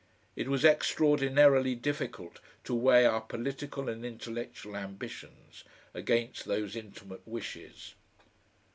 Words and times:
It 0.35 0.47
was 0.47 0.65
extraordinarily 0.65 1.75
difficult 1.75 2.39
to 2.63 2.73
weigh 2.73 3.05
our 3.05 3.21
political 3.21 3.87
and 3.87 4.03
intellectual 4.03 4.75
ambitions 4.75 5.63
against 5.93 6.45
those 6.45 6.75
intimate 6.75 7.21
wishes. 7.27 7.93